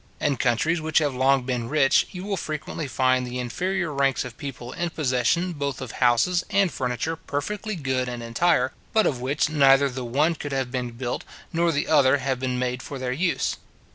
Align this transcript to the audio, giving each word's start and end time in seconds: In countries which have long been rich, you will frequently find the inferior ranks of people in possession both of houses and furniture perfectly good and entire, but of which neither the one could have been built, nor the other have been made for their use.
In 0.19 0.37
countries 0.37 0.81
which 0.81 0.97
have 0.97 1.13
long 1.13 1.43
been 1.43 1.69
rich, 1.69 2.07
you 2.09 2.23
will 2.23 2.35
frequently 2.35 2.87
find 2.87 3.23
the 3.23 3.37
inferior 3.37 3.93
ranks 3.93 4.25
of 4.25 4.35
people 4.35 4.71
in 4.71 4.89
possession 4.89 5.53
both 5.53 5.79
of 5.79 5.91
houses 5.91 6.43
and 6.49 6.71
furniture 6.71 7.15
perfectly 7.15 7.75
good 7.75 8.09
and 8.09 8.23
entire, 8.23 8.71
but 8.93 9.05
of 9.05 9.21
which 9.21 9.47
neither 9.51 9.91
the 9.91 10.03
one 10.03 10.33
could 10.33 10.53
have 10.53 10.71
been 10.71 10.89
built, 10.89 11.23
nor 11.53 11.71
the 11.71 11.87
other 11.87 12.17
have 12.17 12.39
been 12.39 12.57
made 12.57 12.81
for 12.81 12.97
their 12.97 13.11
use. 13.11 13.57